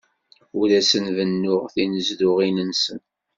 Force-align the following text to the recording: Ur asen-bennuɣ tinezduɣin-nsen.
Ur 0.59 0.69
asen-bennuɣ 0.79 1.63
tinezduɣin-nsen. 1.73 3.01